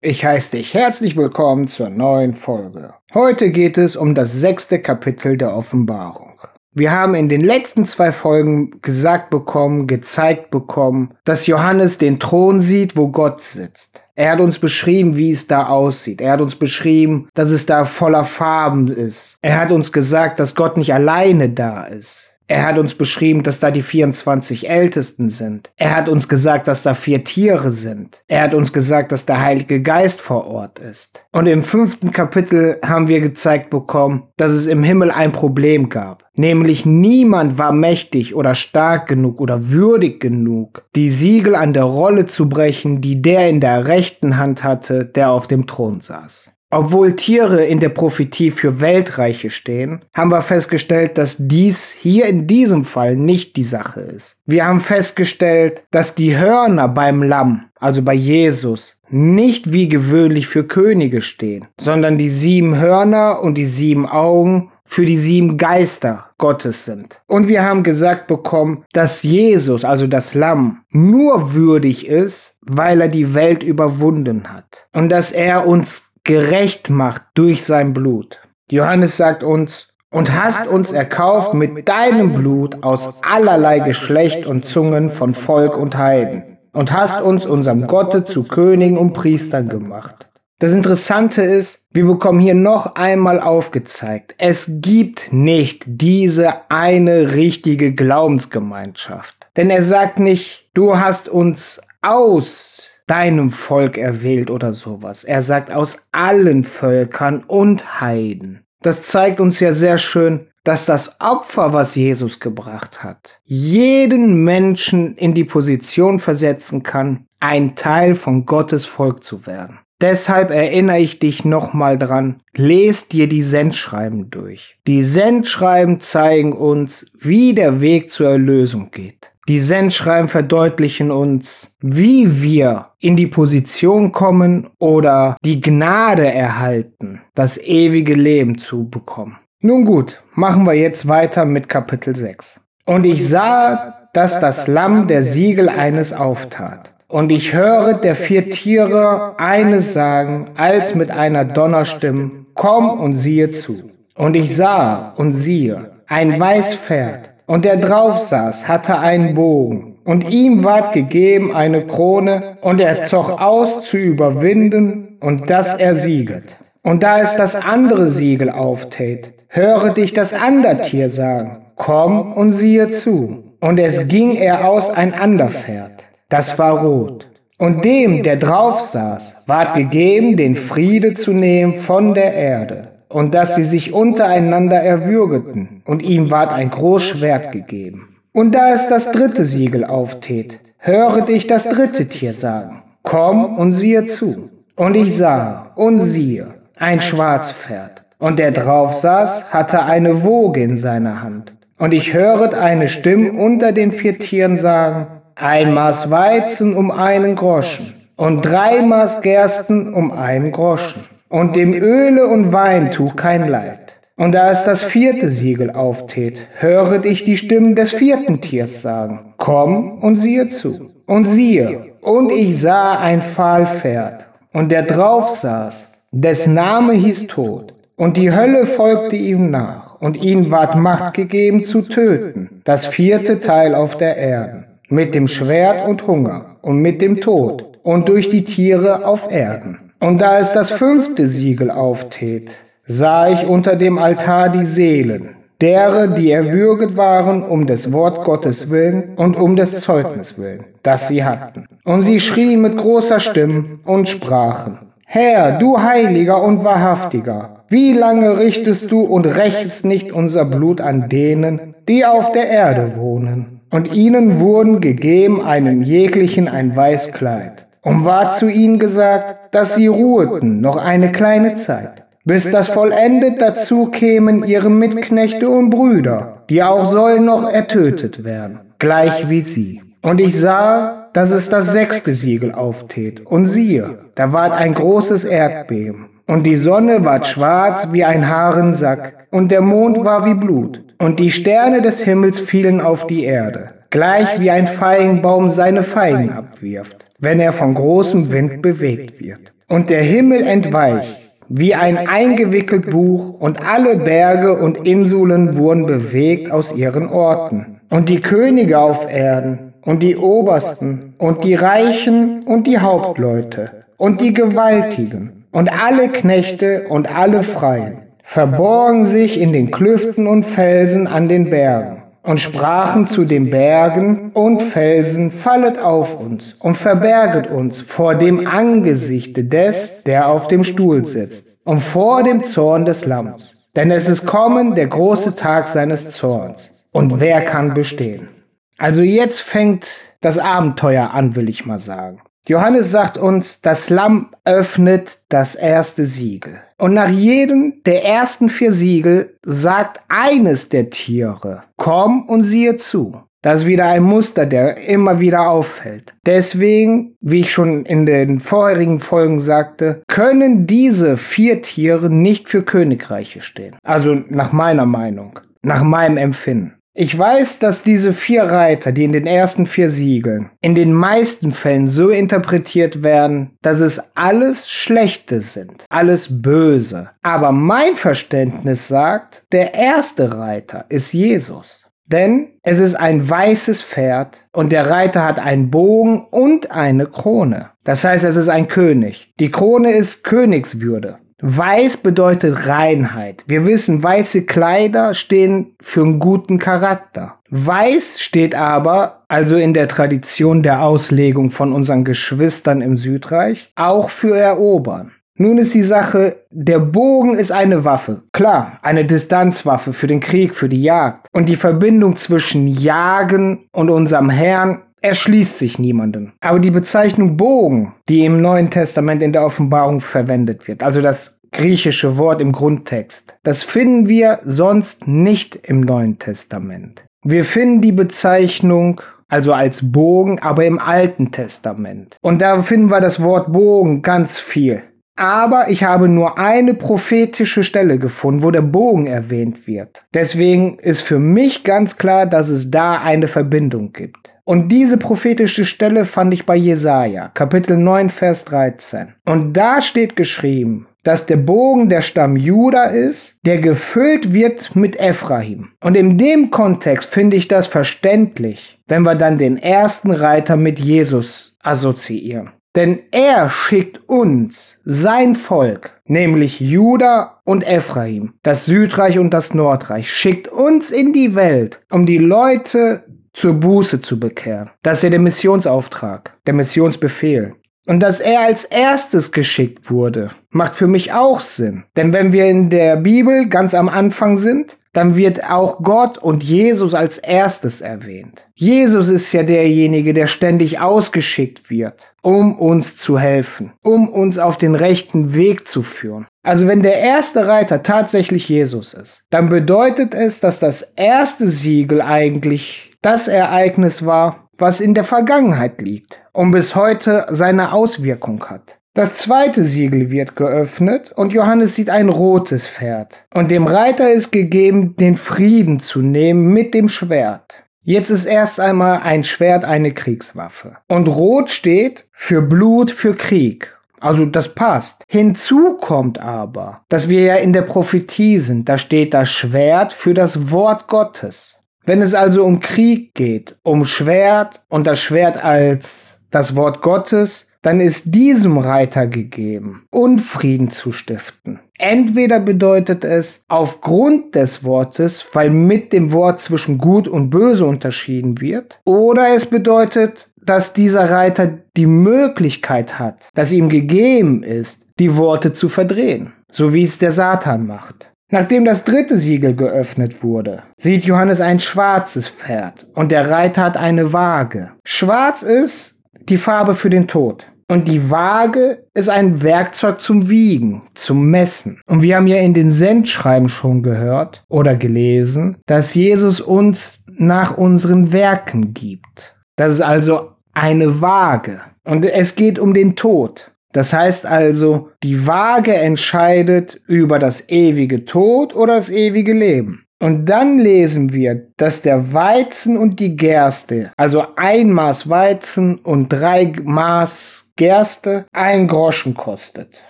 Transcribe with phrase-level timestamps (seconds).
[0.00, 2.94] Ich heiße dich herzlich willkommen zur neuen Folge.
[3.12, 6.40] Heute geht es um das sechste Kapitel der Offenbarung.
[6.72, 12.60] Wir haben in den letzten zwei Folgen gesagt bekommen, gezeigt bekommen, dass Johannes den Thron
[12.60, 14.00] sieht, wo Gott sitzt.
[14.14, 16.20] Er hat uns beschrieben, wie es da aussieht.
[16.20, 19.36] Er hat uns beschrieben, dass es da voller Farben ist.
[19.42, 22.27] Er hat uns gesagt, dass Gott nicht alleine da ist.
[22.50, 25.70] Er hat uns beschrieben, dass da die 24 Ältesten sind.
[25.76, 28.22] Er hat uns gesagt, dass da vier Tiere sind.
[28.26, 31.22] Er hat uns gesagt, dass der Heilige Geist vor Ort ist.
[31.30, 36.24] Und im fünften Kapitel haben wir gezeigt bekommen, dass es im Himmel ein Problem gab.
[36.34, 42.26] Nämlich niemand war mächtig oder stark genug oder würdig genug, die Siegel an der Rolle
[42.26, 46.50] zu brechen, die der in der rechten Hand hatte, der auf dem Thron saß.
[46.70, 52.46] Obwohl Tiere in der Prophetie für Weltreiche stehen, haben wir festgestellt, dass dies hier in
[52.46, 54.36] diesem Fall nicht die Sache ist.
[54.44, 60.64] Wir haben festgestellt, dass die Hörner beim Lamm, also bei Jesus, nicht wie gewöhnlich für
[60.64, 66.86] Könige stehen, sondern die sieben Hörner und die sieben Augen für die sieben Geister Gottes
[66.86, 67.20] sind.
[67.26, 73.08] Und wir haben gesagt bekommen, dass Jesus, also das Lamm, nur würdig ist, weil er
[73.08, 74.86] die Welt überwunden hat.
[74.94, 78.38] Und dass er uns gerecht macht durch sein Blut.
[78.70, 85.10] Johannes sagt uns, und hast uns erkauft mit deinem Blut aus allerlei Geschlecht und Zungen
[85.10, 90.28] von Volk und Heiden und hast uns unserem Gotte zu Königen und Priestern gemacht.
[90.58, 97.94] Das Interessante ist, wir bekommen hier noch einmal aufgezeigt, es gibt nicht diese eine richtige
[97.94, 99.46] Glaubensgemeinschaft.
[99.56, 105.24] Denn er sagt nicht, du hast uns aus deinem Volk erwählt oder sowas.
[105.24, 108.64] Er sagt aus allen Völkern und Heiden.
[108.82, 115.16] Das zeigt uns ja sehr schön, dass das Opfer, was Jesus gebracht hat, jeden Menschen
[115.16, 119.78] in die Position versetzen kann, ein Teil von Gottes Volk zu werden.
[120.00, 124.76] Deshalb erinnere ich dich nochmal dran, lest dir die Sendschreiben durch.
[124.86, 129.32] Die Sendschreiben zeigen uns, wie der Weg zur Erlösung geht.
[129.48, 137.56] Die Sendschreiben verdeutlichen uns, wie wir in die Position kommen oder die Gnade erhalten, das
[137.56, 139.38] ewige Leben zu bekommen.
[139.60, 142.60] Nun gut, machen wir jetzt weiter mit Kapitel 6.
[142.84, 146.92] Und ich sah, dass das Lamm der Siegel eines auftat.
[147.06, 153.50] Und ich höre der vier Tiere eines sagen, als mit einer Donnerstimme, komm und siehe
[153.50, 153.92] zu.
[154.14, 159.96] Und ich sah und siehe ein weiß Pferd und der drauf saß, hatte einen Bogen,
[160.04, 165.96] und ihm ward gegeben eine Krone, und er zog aus zu überwinden, und dass er
[165.96, 166.56] sieget.
[166.82, 172.52] Und da es das andere Siegel auftät, höre dich das andere Tier sagen, komm und
[172.52, 173.44] siehe zu.
[173.60, 177.26] Und es ging er aus ein ander Pferd, das war rot.
[177.56, 183.34] Und dem, der drauf saß, ward gegeben, den Friede zu nehmen von der Erde und
[183.34, 188.16] dass sie sich untereinander erwürgeten, und ihm ward ein Großschwert gegeben.
[188.32, 193.72] Und da es das dritte Siegel auftät, höret ich das dritte Tier sagen, komm und
[193.72, 194.50] siehe zu.
[194.76, 200.76] Und ich sah und siehe ein Schwarzpferd, und der drauf saß, hatte eine Woge in
[200.76, 201.52] seiner Hand.
[201.78, 207.36] Und ich höret eine Stimme unter den vier Tieren sagen, ein Maß Weizen um einen
[207.36, 213.48] Groschen und drei Maß Gersten um einen Groschen und dem Öle und Wein tu kein
[213.48, 213.94] Leid.
[214.16, 219.34] Und da es das vierte Siegel auftät, höret ich die Stimmen des vierten Tiers sagen,
[219.36, 220.90] komm und siehe zu.
[221.06, 227.74] Und siehe, und ich sah ein Pfahlpferd, und der drauf saß, des Name hieß Tod,
[227.96, 233.40] und die Hölle folgte ihm nach, und ihm ward Macht gegeben zu töten, das vierte
[233.40, 238.28] Teil auf der Erde, mit dem Schwert und Hunger, und mit dem Tod, und durch
[238.28, 239.87] die Tiere auf Erden.
[240.00, 242.52] Und da es das fünfte Siegel auftät,
[242.86, 248.70] sah ich unter dem Altar die Seelen, derer, die erwürget waren um des Wort Gottes
[248.70, 251.66] willen und um des Zeugnis willen, das sie hatten.
[251.84, 258.38] Und sie schrien mit großer Stimme und sprachen, Herr, du Heiliger und Wahrhaftiger, wie lange
[258.38, 263.60] richtest du und rächst nicht unser Blut an denen, die auf der Erde wohnen?
[263.70, 269.74] Und ihnen wurden gegeben einem jeglichen ein weiß Kleid und ward zu ihnen gesagt, dass
[269.74, 276.42] sie ruheten noch eine kleine Zeit, bis das vollendet dazu kämen ihre Mitknechte und Brüder,
[276.50, 279.82] die auch sollen noch ertötet werden, gleich wie sie.
[280.02, 285.24] Und ich sah, dass es das sechste Siegel auftät, und siehe, da ward ein großes
[285.24, 290.84] Erdbeben, und die Sonne ward schwarz wie ein Haarensack, und der Mond war wie Blut,
[291.00, 296.30] und die Sterne des Himmels fielen auf die Erde, gleich wie ein Feigenbaum seine Feigen
[296.30, 299.52] abwirft wenn er von großem Wind bewegt wird.
[299.68, 301.18] und der Himmel entweicht,
[301.48, 307.80] wie ein eingewickelt Buch, und alle Berge und Inseln wurden bewegt aus ihren Orten.
[307.90, 314.20] Und die Könige auf Erden, und die Obersten, und die Reichen, und die Hauptleute, und
[314.20, 321.06] die Gewaltigen, und alle Knechte und alle Freien, verborgen sich in den Klüften und Felsen
[321.06, 321.97] an den Bergen
[322.28, 328.46] und sprachen zu den Bergen und Felsen, fallet auf uns und verberget uns vor dem
[328.46, 333.54] Angesichte des, der auf dem Stuhl sitzt, und vor dem Zorn des Lamms.
[333.74, 336.70] Denn es ist kommen der große Tag seines Zorns.
[336.92, 338.28] Und wer kann bestehen?
[338.76, 339.86] Also jetzt fängt
[340.20, 342.20] das Abenteuer an, will ich mal sagen.
[342.48, 346.60] Johannes sagt uns, das Lamm öffnet das erste Siegel.
[346.78, 353.20] Und nach jedem der ersten vier Siegel sagt eines der Tiere, komm und siehe zu.
[353.42, 356.14] Das ist wieder ein Muster, der immer wieder auffällt.
[356.24, 362.62] Deswegen, wie ich schon in den vorherigen Folgen sagte, können diese vier Tiere nicht für
[362.62, 363.76] Königreiche stehen.
[363.84, 366.77] Also nach meiner Meinung, nach meinem Empfinden.
[367.00, 371.52] Ich weiß, dass diese vier Reiter, die in den ersten vier Siegeln, in den meisten
[371.52, 377.10] Fällen so interpretiert werden, dass es alles Schlechte sind, alles Böse.
[377.22, 381.84] Aber mein Verständnis sagt, der erste Reiter ist Jesus.
[382.06, 387.70] Denn es ist ein weißes Pferd und der Reiter hat einen Bogen und eine Krone.
[387.84, 389.32] Das heißt, es ist ein König.
[389.38, 391.20] Die Krone ist Königswürde.
[391.40, 393.44] Weiß bedeutet Reinheit.
[393.46, 397.36] Wir wissen, weiße Kleider stehen für einen guten Charakter.
[397.50, 404.10] Weiß steht aber, also in der Tradition der Auslegung von unseren Geschwistern im Südreich, auch
[404.10, 405.12] für Erobern.
[405.36, 408.22] Nun ist die Sache, der Bogen ist eine Waffe.
[408.32, 411.28] Klar, eine Distanzwaffe für den Krieg, für die Jagd.
[411.32, 416.32] Und die Verbindung zwischen Jagen und unserem Herrn erschließt sich niemandem.
[416.40, 421.34] Aber die Bezeichnung Bogen, die im Neuen Testament in der Offenbarung verwendet wird, also das
[421.52, 427.02] griechische Wort im Grundtext, das finden wir sonst nicht im Neuen Testament.
[427.24, 432.16] Wir finden die Bezeichnung also als Bogen, aber im Alten Testament.
[432.22, 434.82] Und da finden wir das Wort Bogen ganz viel.
[435.16, 440.04] Aber ich habe nur eine prophetische Stelle gefunden, wo der Bogen erwähnt wird.
[440.14, 444.27] Deswegen ist für mich ganz klar, dass es da eine Verbindung gibt.
[444.48, 449.08] Und diese prophetische Stelle fand ich bei Jesaja, Kapitel 9, Vers 13.
[449.26, 454.98] Und da steht geschrieben, dass der Bogen der Stamm Juda ist, der gefüllt wird mit
[454.98, 455.72] Ephraim.
[455.82, 460.80] Und in dem Kontext finde ich das verständlich, wenn wir dann den ersten Reiter mit
[460.80, 462.52] Jesus assoziieren.
[462.74, 470.10] Denn er schickt uns, sein Volk, nämlich Juda und Ephraim, das Südreich und das Nordreich,
[470.10, 473.04] schickt uns in die Welt, um die Leute
[473.38, 474.70] zur Buße zu bekehren.
[474.82, 477.54] Das ist ja der Missionsauftrag, der Missionsbefehl.
[477.86, 481.84] Und dass er als erstes geschickt wurde, macht für mich auch Sinn.
[481.96, 486.42] Denn wenn wir in der Bibel ganz am Anfang sind, dann wird auch Gott und
[486.42, 488.48] Jesus als erstes erwähnt.
[488.54, 494.58] Jesus ist ja derjenige, der ständig ausgeschickt wird, um uns zu helfen, um uns auf
[494.58, 496.26] den rechten Weg zu führen.
[496.42, 502.02] Also wenn der erste Reiter tatsächlich Jesus ist, dann bedeutet es, dass das erste Siegel
[502.02, 508.76] eigentlich das Ereignis war, was in der Vergangenheit liegt und bis heute seine Auswirkung hat.
[508.92, 513.24] Das zweite Siegel wird geöffnet und Johannes sieht ein rotes Pferd.
[513.32, 517.64] Und dem Reiter ist gegeben, den Frieden zu nehmen mit dem Schwert.
[517.82, 520.76] Jetzt ist erst einmal ein Schwert eine Kriegswaffe.
[520.86, 523.74] Und rot steht für Blut, für Krieg.
[524.00, 525.02] Also das passt.
[525.08, 528.68] Hinzu kommt aber, dass wir ja in der Prophetie sind.
[528.68, 531.54] Da steht das Schwert für das Wort Gottes.
[531.88, 537.48] Wenn es also um Krieg geht, um Schwert und das Schwert als das Wort Gottes,
[537.62, 541.60] dann ist diesem Reiter gegeben, Unfrieden zu stiften.
[541.78, 548.38] Entweder bedeutet es aufgrund des Wortes, weil mit dem Wort zwischen gut und böse unterschieden
[548.42, 555.16] wird, oder es bedeutet, dass dieser Reiter die Möglichkeit hat, dass ihm gegeben ist, die
[555.16, 558.10] Worte zu verdrehen, so wie es der Satan macht.
[558.30, 563.76] Nachdem das dritte Siegel geöffnet wurde, sieht Johannes ein schwarzes Pferd und der Reiter hat
[563.78, 564.72] eine Waage.
[564.84, 565.96] Schwarz ist
[566.28, 567.46] die Farbe für den Tod.
[567.70, 571.80] Und die Waage ist ein Werkzeug zum Wiegen, zum Messen.
[571.86, 577.56] Und wir haben ja in den Sendschreiben schon gehört oder gelesen, dass Jesus uns nach
[577.58, 579.36] unseren Werken gibt.
[579.56, 581.60] Das ist also eine Waage.
[581.84, 583.50] Und es geht um den Tod.
[583.72, 589.84] Das heißt also, die Waage entscheidet über das ewige Tod oder das ewige Leben.
[590.00, 596.08] Und dann lesen wir, dass der Weizen und die Gerste, also ein Maß Weizen und
[596.08, 599.82] drei Maß Gerste ein Groschen kostet.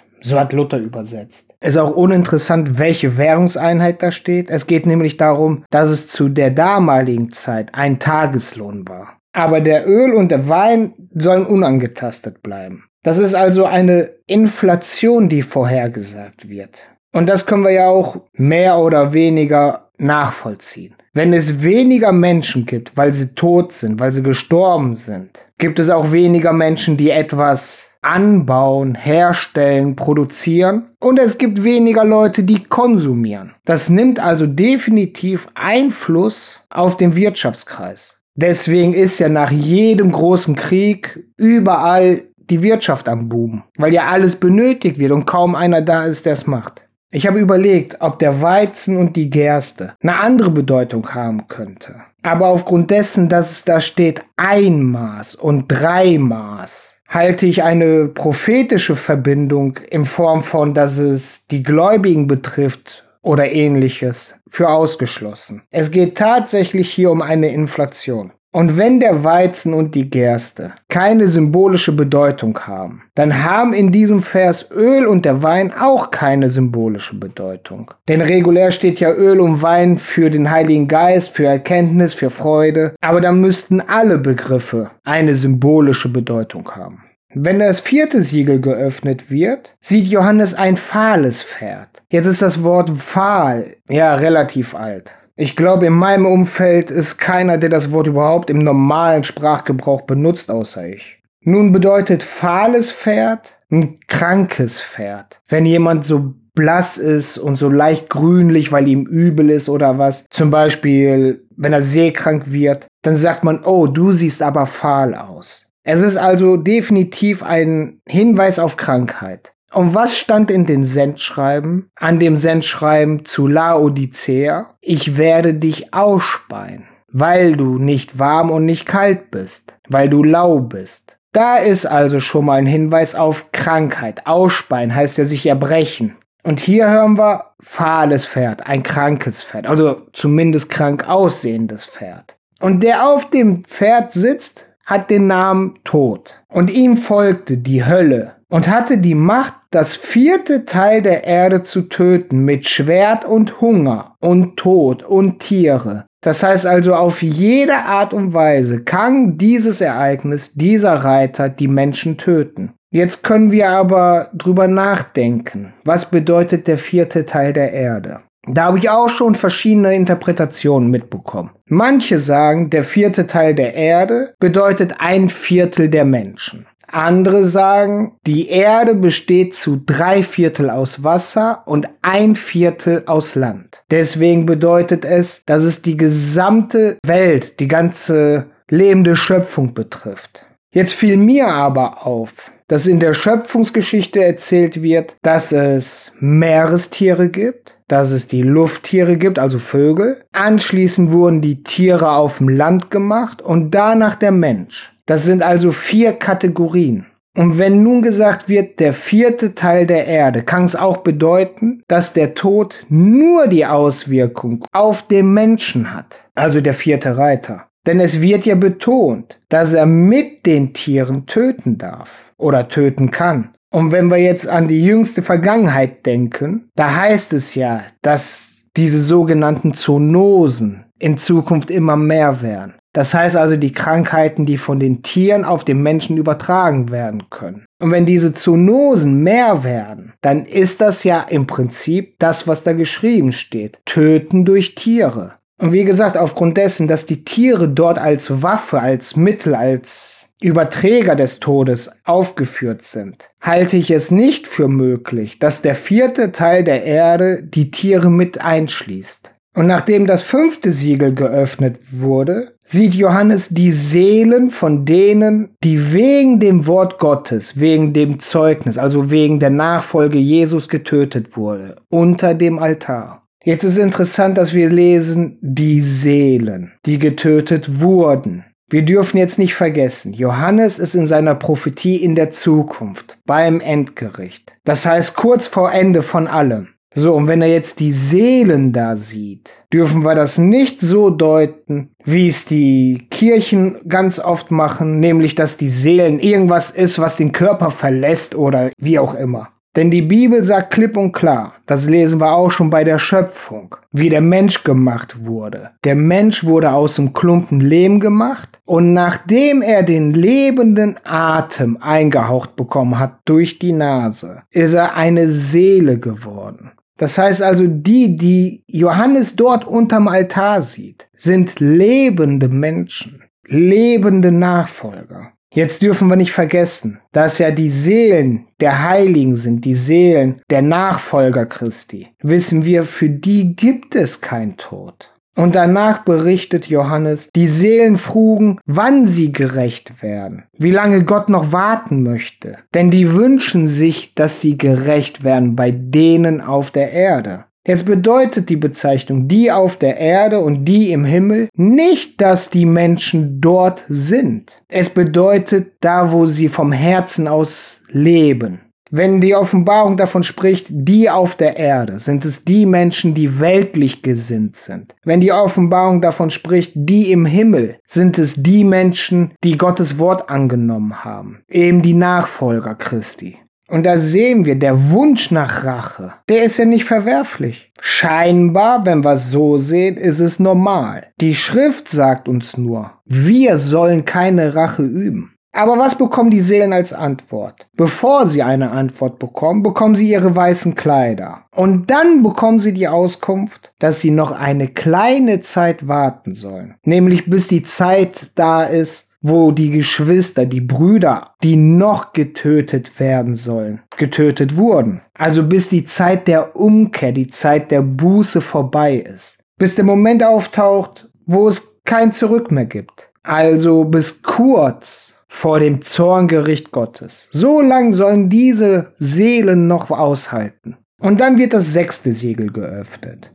[0.23, 1.47] So hat Luther übersetzt.
[1.61, 4.49] Ist auch uninteressant, welche Währungseinheit da steht.
[4.49, 9.19] Es geht nämlich darum, dass es zu der damaligen Zeit ein Tageslohn war.
[9.33, 12.88] Aber der Öl und der Wein sollen unangetastet bleiben.
[13.03, 16.79] Das ist also eine Inflation, die vorhergesagt wird.
[17.13, 20.95] Und das können wir ja auch mehr oder weniger nachvollziehen.
[21.15, 25.91] Wenn es weniger Menschen gibt, weil sie tot sind, weil sie gestorben sind, gibt es
[25.91, 33.55] auch weniger Menschen, die etwas anbauen, herstellen, produzieren und es gibt weniger Leute, die konsumieren.
[33.65, 38.17] Das nimmt also definitiv Einfluss auf den Wirtschaftskreis.
[38.37, 44.37] Deswegen ist ja nach jedem großen Krieg überall die Wirtschaft am Boom, weil ja alles
[44.37, 46.83] benötigt wird und kaum einer da ist, der es macht.
[47.11, 52.03] Ich habe überlegt, ob der Weizen und die Gerste eine andere Bedeutung haben könnte.
[52.23, 58.09] Aber aufgrund dessen, dass es da steht ein Maß und drei Maß, halte ich eine
[58.09, 65.63] prophetische Verbindung in Form von, dass es die Gläubigen betrifft oder ähnliches für ausgeschlossen.
[65.71, 68.33] Es geht tatsächlich hier um eine Inflation.
[68.51, 74.23] Und wenn der Weizen und die Gerste keine symbolische Bedeutung haben, dann haben in diesem
[74.23, 77.91] Vers Öl und der Wein auch keine symbolische Bedeutung.
[78.09, 82.95] Denn regulär steht ja Öl und Wein für den Heiligen Geist, für Erkenntnis, für Freude,
[83.03, 87.05] aber dann müssten alle Begriffe eine symbolische Bedeutung haben.
[87.35, 91.89] Wenn das vierte Siegel geöffnet wird, sieht Johannes ein fahles Pferd.
[92.11, 95.15] Jetzt ist das Wort fahl ja relativ alt.
[95.41, 100.51] Ich glaube, in meinem Umfeld ist keiner, der das Wort überhaupt im normalen Sprachgebrauch benutzt,
[100.51, 101.23] außer ich.
[101.43, 105.41] Nun bedeutet fahles Pferd ein krankes Pferd.
[105.49, 110.25] Wenn jemand so blass ist und so leicht grünlich, weil ihm übel ist oder was,
[110.29, 115.69] zum Beispiel, wenn er seekrank wird, dann sagt man, oh, du siehst aber fahl aus.
[115.85, 119.53] Es ist also definitiv ein Hinweis auf Krankheit.
[119.73, 121.91] Und was stand in den Sendschreiben?
[121.97, 124.75] An dem Sendschreiben zu Laodicea?
[124.81, 130.61] Ich werde dich ausspeien, weil du nicht warm und nicht kalt bist, weil du lau
[130.61, 131.19] bist.
[131.33, 134.27] Da ist also schon mal ein Hinweis auf Krankheit.
[134.27, 136.17] Ausspeien heißt ja sich erbrechen.
[136.43, 142.37] Und hier hören wir fahles Pferd, ein krankes Pferd, also zumindest krank aussehendes Pferd.
[142.61, 146.37] Und der auf dem Pferd sitzt, hat den Namen Tod.
[146.49, 151.83] Und ihm folgte die Hölle, und hatte die Macht, das vierte Teil der Erde zu
[151.83, 156.07] töten mit Schwert und Hunger und Tod und Tiere.
[156.21, 162.17] Das heißt also, auf jede Art und Weise kann dieses Ereignis, dieser Reiter die Menschen
[162.19, 162.73] töten.
[162.91, 165.75] Jetzt können wir aber drüber nachdenken.
[165.85, 168.21] Was bedeutet der vierte Teil der Erde?
[168.51, 171.51] Da habe ich auch schon verschiedene Interpretationen mitbekommen.
[171.67, 176.67] Manche sagen, der vierte Teil der Erde bedeutet ein Viertel der Menschen.
[176.89, 183.83] Andere sagen, die Erde besteht zu drei Viertel aus Wasser und ein Viertel aus Land.
[183.91, 190.47] Deswegen bedeutet es, dass es die gesamte Welt, die ganze lebende Schöpfung betrifft.
[190.71, 192.33] Jetzt fiel mir aber auf,
[192.69, 199.39] dass in der Schöpfungsgeschichte erzählt wird, dass es Meerestiere gibt, dass es die Lufttiere gibt,
[199.39, 200.23] also Vögel.
[200.33, 204.93] Anschließend wurden die Tiere auf dem Land gemacht und danach der Mensch.
[205.09, 207.07] Das sind also vier Kategorien.
[207.35, 212.13] Und wenn nun gesagt wird, der vierte Teil der Erde, kann es auch bedeuten, dass
[212.13, 217.69] der Tod nur die Auswirkung auf den Menschen hat, also der vierte Reiter.
[217.87, 223.55] Denn es wird ja betont, dass er mit den Tieren töten darf oder töten kann.
[223.71, 229.01] Und wenn wir jetzt an die jüngste Vergangenheit denken, da heißt es ja, dass diese
[229.01, 232.75] sogenannten Zoonosen in Zukunft immer mehr werden.
[232.93, 237.67] Das heißt also die Krankheiten, die von den Tieren auf den Menschen übertragen werden können.
[237.81, 242.73] Und wenn diese Zoonosen mehr werden, dann ist das ja im Prinzip das, was da
[242.73, 243.79] geschrieben steht.
[243.85, 245.35] Töten durch Tiere.
[245.61, 251.17] Und wie gesagt, aufgrund dessen, dass die Tiere dort als Waffe, als Mittel, als Überträger
[251.17, 256.85] des Todes aufgeführt sind, halte ich es nicht für möglich, dass der vierte Teil der
[256.85, 259.33] Erde die Tiere mit einschließt.
[259.59, 266.39] Und nachdem das fünfte Siegel geöffnet wurde, sieht Johannes die Seelen von denen, die wegen
[266.39, 272.61] dem Wort Gottes, wegen dem Zeugnis, also wegen der Nachfolge Jesus getötet wurde, unter dem
[272.61, 273.27] Altar.
[273.43, 278.45] Jetzt ist interessant, dass wir lesen, die Seelen, die getötet wurden.
[278.71, 284.53] Wir dürfen jetzt nicht vergessen, Johannes ist in seiner Prophetie in der Zukunft, beim Endgericht.
[284.63, 286.69] Das heißt kurz vor Ende von allem.
[286.99, 291.91] So, und wenn er jetzt die Seelen da sieht, dürfen wir das nicht so deuten,
[292.05, 297.31] wie es die Kirchen ganz oft machen, nämlich dass die Seelen irgendwas ist, was den
[297.31, 299.51] Körper verlässt oder wie auch immer.
[299.77, 303.77] Denn die Bibel sagt klipp und klar, das lesen wir auch schon bei der Schöpfung,
[303.93, 305.71] wie der Mensch gemacht wurde.
[305.85, 312.57] Der Mensch wurde aus einem Klumpen Lehm gemacht und nachdem er den lebenden Atem eingehaucht
[312.57, 316.73] bekommen hat durch die Nase, ist er eine Seele geworden.
[316.99, 325.33] Das heißt also, die, die Johannes dort unterm Altar sieht, sind lebende Menschen, lebende Nachfolger.
[325.55, 330.61] Jetzt dürfen wir nicht vergessen, dass ja die Seelen der Heiligen sind, die Seelen der
[330.61, 332.09] Nachfolger Christi.
[332.21, 335.11] Wissen wir, für die gibt es kein Tod.
[335.39, 341.53] Und danach berichtet Johannes, die Seelen frugen, wann sie gerecht werden, wie lange Gott noch
[341.53, 342.57] warten möchte.
[342.75, 347.45] Denn die wünschen sich, dass sie gerecht werden bei denen auf der Erde.
[347.65, 352.67] Jetzt bedeutet die Bezeichnung die auf der Erde und die im Himmel nicht, dass die
[352.67, 354.61] Menschen dort sind.
[354.67, 358.59] Es bedeutet da, wo sie vom Herzen aus leben.
[358.91, 364.03] Wenn die Offenbarung davon spricht, die auf der Erde, sind es die Menschen, die weltlich
[364.03, 364.95] gesinnt sind.
[365.05, 370.31] Wenn die Offenbarung davon spricht, die im Himmel, sind es die Menschen, die Gottes Wort
[370.31, 373.37] angenommen haben, eben die Nachfolger Christi.
[373.71, 377.71] Und da sehen wir, der Wunsch nach Rache, der ist ja nicht verwerflich.
[377.81, 381.09] Scheinbar, wenn wir es so sehen, ist es normal.
[381.21, 385.35] Die Schrift sagt uns nur, wir sollen keine Rache üben.
[385.59, 387.67] Aber was bekommen die Seelen als Antwort?
[387.77, 391.47] Bevor sie eine Antwort bekommen, bekommen sie ihre weißen Kleider.
[391.51, 396.77] Und dann bekommen sie die Auskunft, dass sie noch eine kleine Zeit warten sollen.
[396.85, 403.35] Nämlich bis die Zeit da ist, wo die Geschwister, die Brüder, die noch getötet werden
[403.35, 405.01] sollen, getötet wurden.
[405.15, 409.39] Also bis die Zeit der Umkehr, die Zeit der Buße vorbei ist.
[409.59, 413.11] Bis der Moment auftaucht, wo es kein Zurück mehr gibt.
[413.25, 417.29] Also bis kurz vor dem Zorngericht Gottes.
[417.31, 420.77] So lang sollen diese Seelen noch aushalten.
[421.01, 423.31] Und dann wird das sechste Siegel geöffnet.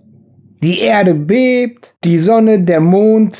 [0.61, 3.37] Die Erde bebt, die Sonne, der Mond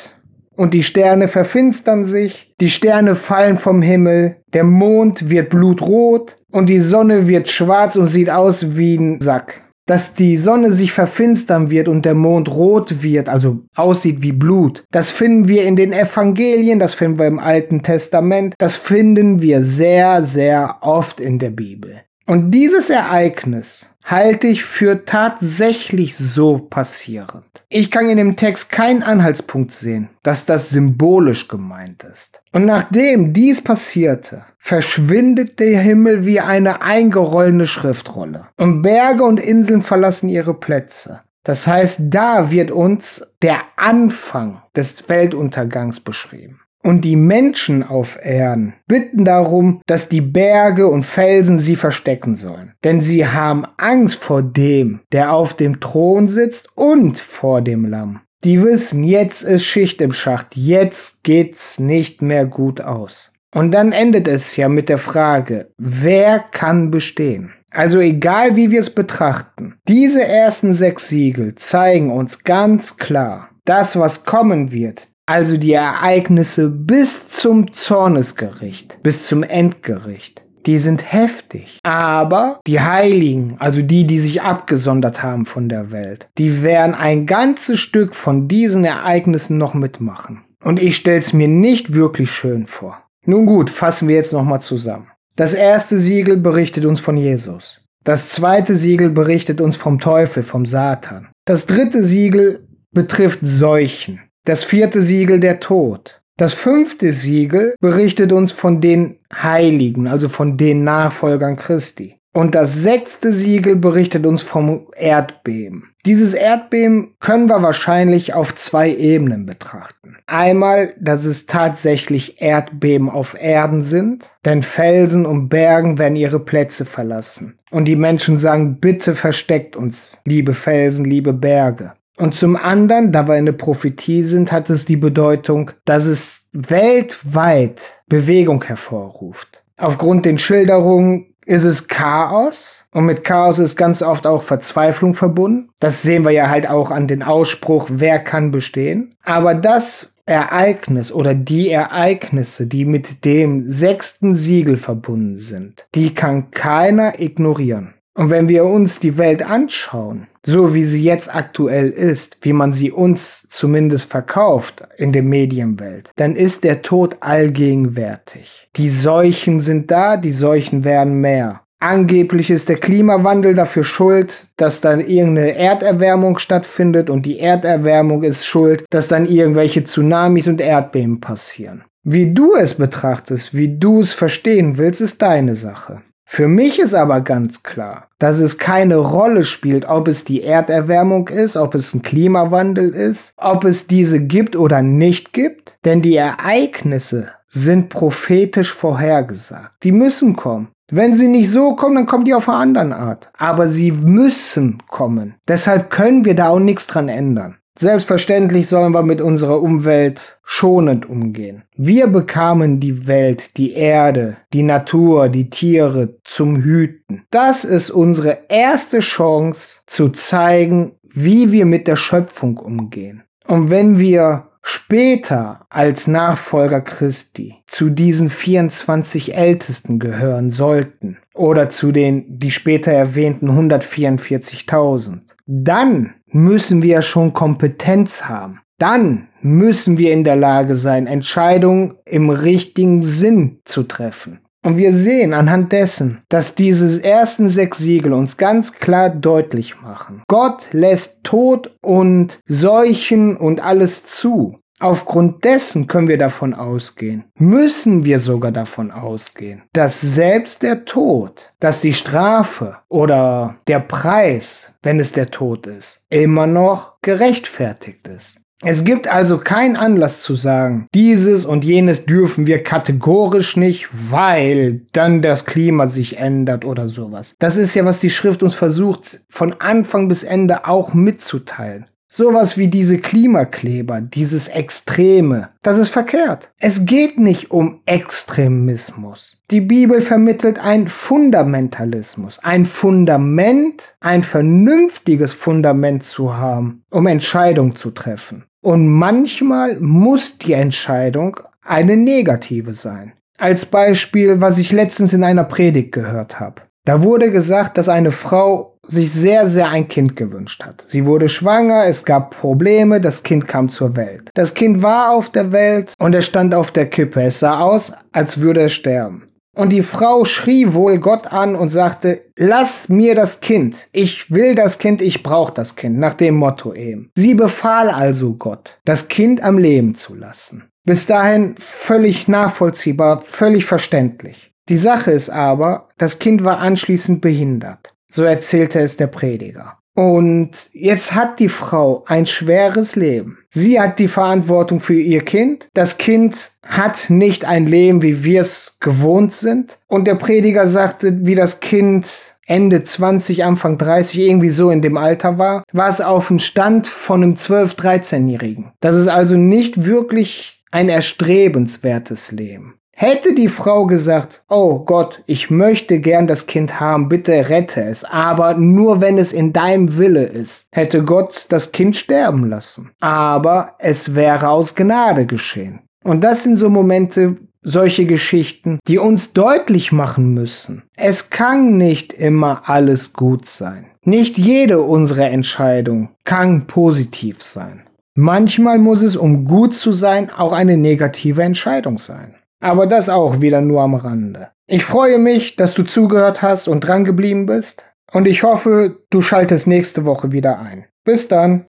[0.56, 6.68] und die Sterne verfinstern sich, die Sterne fallen vom Himmel, der Mond wird blutrot und
[6.68, 11.70] die Sonne wird schwarz und sieht aus wie ein Sack dass die Sonne sich verfinstern
[11.70, 14.84] wird und der Mond rot wird, also aussieht wie Blut.
[14.92, 19.64] Das finden wir in den Evangelien, das finden wir im Alten Testament, das finden wir
[19.64, 22.02] sehr, sehr oft in der Bibel.
[22.26, 27.46] Und dieses Ereignis halte ich für tatsächlich so passierend.
[27.70, 32.42] Ich kann in dem Text keinen Anhaltspunkt sehen, dass das symbolisch gemeint ist.
[32.52, 38.48] Und nachdem dies passierte, verschwindet der Himmel wie eine eingerollene Schriftrolle.
[38.58, 41.22] Und Berge und Inseln verlassen ihre Plätze.
[41.44, 46.62] Das heißt, da wird uns der Anfang des Weltuntergangs beschrieben.
[46.84, 52.74] Und die Menschen auf Erden bitten darum, dass die Berge und Felsen sie verstecken sollen.
[52.84, 58.20] Denn sie haben Angst vor dem, der auf dem Thron sitzt und vor dem Lamm.
[58.44, 63.32] Die wissen, jetzt ist Schicht im Schacht, jetzt geht's nicht mehr gut aus.
[63.56, 67.54] Und dann endet es ja mit der Frage, wer kann bestehen?
[67.70, 73.98] Also egal wie wir es betrachten, diese ersten sechs Siegel zeigen uns ganz klar, das,
[73.98, 81.80] was kommen wird, also die Ereignisse bis zum Zornesgericht, bis zum Endgericht, die sind heftig.
[81.84, 87.26] Aber die Heiligen, also die, die sich abgesondert haben von der Welt, die werden ein
[87.26, 90.44] ganzes Stück von diesen Ereignissen noch mitmachen.
[90.64, 93.04] Und ich stell's mir nicht wirklich schön vor.
[93.26, 95.08] Nun gut, fassen wir jetzt nochmal zusammen.
[95.36, 97.82] Das erste Siegel berichtet uns von Jesus.
[98.04, 101.30] Das zweite Siegel berichtet uns vom Teufel, vom Satan.
[101.46, 104.20] Das dritte Siegel betrifft Seuchen.
[104.46, 106.22] Das vierte Siegel der Tod.
[106.36, 112.18] Das fünfte Siegel berichtet uns von den Heiligen, also von den Nachfolgern Christi.
[112.34, 115.92] Und das sechste Siegel berichtet uns vom Erdbeben.
[116.06, 120.18] Dieses Erdbeben können wir wahrscheinlich auf zwei Ebenen betrachten.
[120.26, 126.86] Einmal, dass es tatsächlich Erdbeben auf Erden sind, denn Felsen und Bergen werden ihre Plätze
[126.86, 127.60] verlassen.
[127.70, 131.94] Und die Menschen sagen, bitte versteckt uns, liebe Felsen, liebe Berge.
[132.18, 136.44] Und zum anderen, da wir in der Prophetie sind, hat es die Bedeutung, dass es
[136.52, 139.64] weltweit Bewegung hervorruft.
[139.78, 145.70] Aufgrund den Schilderungen ist es Chaos und mit Chaos ist ganz oft auch Verzweiflung verbunden.
[145.80, 149.16] Das sehen wir ja halt auch an den Ausspruch, wer kann bestehen.
[149.24, 156.52] Aber das Ereignis oder die Ereignisse, die mit dem sechsten Siegel verbunden sind, die kann
[156.52, 157.96] keiner ignorieren.
[158.16, 162.72] Und wenn wir uns die Welt anschauen, so wie sie jetzt aktuell ist, wie man
[162.72, 168.70] sie uns zumindest verkauft in der Medienwelt, dann ist der Tod allgegenwärtig.
[168.76, 171.62] Die Seuchen sind da, die Seuchen werden mehr.
[171.80, 178.46] Angeblich ist der Klimawandel dafür schuld, dass dann irgendeine Erderwärmung stattfindet und die Erderwärmung ist
[178.46, 181.84] schuld, dass dann irgendwelche Tsunamis und Erdbeben passieren.
[182.04, 186.02] Wie du es betrachtest, wie du es verstehen willst, ist deine Sache.
[186.26, 191.28] Für mich ist aber ganz klar, dass es keine Rolle spielt, ob es die Erderwärmung
[191.28, 196.16] ist, ob es ein Klimawandel ist, ob es diese gibt oder nicht gibt, denn die
[196.16, 199.84] Ereignisse sind prophetisch vorhergesagt.
[199.84, 200.70] Die müssen kommen.
[200.92, 203.30] Wenn sie nicht so kommen, dann kommen die auf eine andere Art.
[203.38, 205.36] Aber sie müssen kommen.
[205.48, 207.58] Deshalb können wir da auch nichts dran ändern.
[207.78, 211.64] Selbstverständlich sollen wir mit unserer Umwelt schonend umgehen.
[211.76, 217.24] Wir bekamen die Welt, die Erde, die Natur, die Tiere zum Hüten.
[217.32, 223.24] Das ist unsere erste Chance zu zeigen, wie wir mit der Schöpfung umgehen.
[223.48, 231.92] Und wenn wir später als Nachfolger Christi zu diesen 24 Ältesten gehören sollten oder zu
[231.92, 238.60] den die später erwähnten 144.000, dann müssen wir schon Kompetenz haben.
[238.80, 244.40] Dann müssen wir in der Lage sein, Entscheidungen im richtigen Sinn zu treffen.
[244.66, 250.24] Und wir sehen anhand dessen, dass diese ersten sechs Siegel uns ganz klar deutlich machen.
[250.30, 254.60] Gott lässt Tod und Seuchen und alles zu.
[254.84, 261.54] Aufgrund dessen können wir davon ausgehen, müssen wir sogar davon ausgehen, dass selbst der Tod,
[261.62, 268.36] dass die Strafe oder der Preis, wenn es der Tod ist, immer noch gerechtfertigt ist.
[268.62, 274.82] Es gibt also keinen Anlass zu sagen, dieses und jenes dürfen wir kategorisch nicht, weil
[274.92, 277.36] dann das Klima sich ändert oder sowas.
[277.40, 281.86] Das ist ja, was die Schrift uns versucht, von Anfang bis Ende auch mitzuteilen.
[282.16, 286.52] Sowas wie diese Klimakleber, dieses Extreme, das ist verkehrt.
[286.60, 289.36] Es geht nicht um Extremismus.
[289.50, 297.90] Die Bibel vermittelt ein Fundamentalismus, ein Fundament, ein vernünftiges Fundament zu haben, um Entscheidungen zu
[297.90, 298.44] treffen.
[298.62, 303.14] Und manchmal muss die Entscheidung eine negative sein.
[303.40, 306.62] Als Beispiel, was ich letztens in einer Predigt gehört habe.
[306.86, 310.84] Da wurde gesagt, dass eine Frau sich sehr, sehr ein Kind gewünscht hat.
[310.88, 314.30] Sie wurde schwanger, es gab Probleme, das Kind kam zur Welt.
[314.34, 317.22] Das Kind war auf der Welt und es stand auf der Kippe.
[317.22, 319.28] Es sah aus, als würde es sterben.
[319.56, 324.56] Und die Frau schrie wohl Gott an und sagte, lass mir das Kind, ich will
[324.56, 327.12] das Kind, ich brauche das Kind, nach dem Motto eben.
[327.16, 330.64] Sie befahl also Gott, das Kind am Leben zu lassen.
[330.86, 334.52] Bis dahin völlig nachvollziehbar, völlig verständlich.
[334.70, 337.93] Die Sache ist aber, das Kind war anschließend behindert.
[338.14, 339.80] So erzählte es der Prediger.
[339.96, 343.40] Und jetzt hat die Frau ein schweres Leben.
[343.50, 345.68] Sie hat die Verantwortung für ihr Kind.
[345.74, 349.78] Das Kind hat nicht ein Leben, wie wir es gewohnt sind.
[349.88, 354.98] Und der Prediger sagte, wie das Kind Ende 20, Anfang 30, irgendwie so in dem
[354.98, 358.74] Alter war, war es auf dem Stand von einem 12-, 13-Jährigen.
[358.80, 362.76] Das ist also nicht wirklich ein erstrebenswertes Leben.
[362.96, 368.04] Hätte die Frau gesagt, oh Gott, ich möchte gern das Kind haben, bitte rette es,
[368.04, 372.92] aber nur wenn es in deinem Wille ist, hätte Gott das Kind sterben lassen.
[373.00, 375.80] Aber es wäre aus Gnade geschehen.
[376.04, 380.84] Und das sind so Momente, solche Geschichten, die uns deutlich machen müssen.
[380.96, 383.88] Es kann nicht immer alles gut sein.
[384.04, 387.84] Nicht jede unserer Entscheidung kann positiv sein.
[388.16, 392.36] Manchmal muss es, um gut zu sein, auch eine negative Entscheidung sein.
[392.64, 394.50] Aber das auch wieder nur am Rande.
[394.68, 397.84] Ich freue mich, dass du zugehört hast und dran geblieben bist.
[398.12, 400.86] Und ich hoffe, du schaltest nächste Woche wieder ein.
[401.04, 401.66] Bis dann.